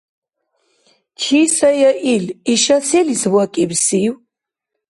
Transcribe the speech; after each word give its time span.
Чи 1.21 1.39
сая 1.57 1.91
ил? 2.13 2.25
Иша 2.53 2.77
селис 2.89 3.23
вакӀибсив? 3.33 4.13